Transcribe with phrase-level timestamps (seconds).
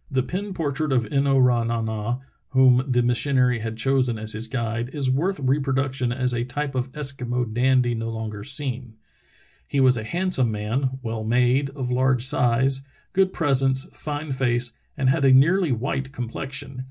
[0.00, 2.20] * The pen portrait of In no ra na na,
[2.52, 6.74] whom the mis sionary had chosen as his guide, is worth reproduction as a type
[6.74, 8.94] of Eskimo dandy no longer seen.
[9.68, 14.72] "He was a handsome man, well made, of large size, good pres ence, fine face,
[14.96, 16.82] and had a nearly white complexion.